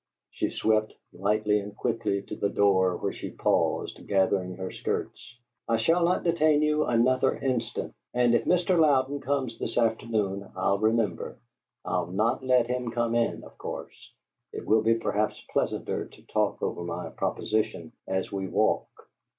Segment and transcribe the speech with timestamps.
[0.31, 5.35] She swept lightly and quickly to the door, where she paused, gathering her skirts.
[5.67, 7.93] "I shall not detain you another instant!
[8.11, 8.79] And if Mr.
[8.81, 11.37] Louden comes, this afternoon, I'll remember.
[11.85, 13.93] I'll not let him come in, of course.
[14.51, 18.89] It will be perhaps pleasanter to talk over my proposition as we walk!"